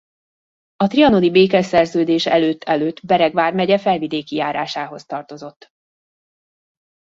A 0.75 0.87
trianoni 0.87 1.31
békeszerződés 1.31 2.25
előtt 2.25 2.63
előtt 2.63 3.05
Bereg 3.05 3.33
vármegye 3.33 3.77
Felvidéki 3.77 4.35
járásához 4.35 5.05
tartozott. 5.05 5.69